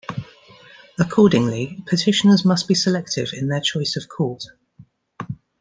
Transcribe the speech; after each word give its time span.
Accordingly, 0.97 1.83
petitioners 1.85 2.43
must 2.43 2.67
be 2.67 2.73
selective 2.73 3.33
in 3.33 3.49
their 3.49 3.61
choice 3.61 3.95
of 3.95 4.09
court. 4.09 4.45